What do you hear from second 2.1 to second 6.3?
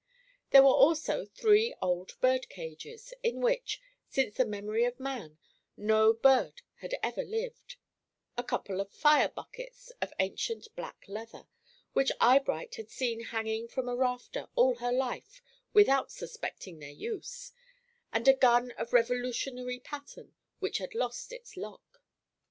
bird cages, in which, since the memory of man, no